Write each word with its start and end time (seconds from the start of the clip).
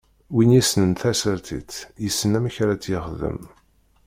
Win 0.35 0.55
yessnen 0.55 0.93
tasertit, 1.01 1.73
yessen 2.03 2.37
amek 2.37 2.55
ara 2.63 2.75
tt-yexdem. 2.77 3.41